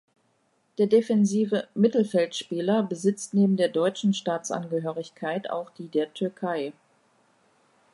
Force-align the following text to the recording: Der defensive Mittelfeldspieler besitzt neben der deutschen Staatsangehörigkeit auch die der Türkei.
Der 0.79 0.87
defensive 0.87 1.67
Mittelfeldspieler 1.75 2.81
besitzt 2.81 3.35
neben 3.35 3.55
der 3.55 3.69
deutschen 3.69 4.15
Staatsangehörigkeit 4.15 5.47
auch 5.51 5.69
die 5.69 5.89
der 5.89 6.11
Türkei. 6.11 6.73